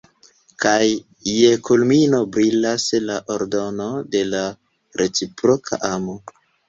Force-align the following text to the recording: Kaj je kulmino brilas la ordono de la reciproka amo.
Kaj 0.63 0.85
je 1.33 1.51
kulmino 1.67 2.21
brilas 2.37 2.85
la 3.09 3.17
ordono 3.35 3.91
de 4.17 4.25
la 4.33 4.43
reciproka 5.03 5.81
amo. 5.93 6.17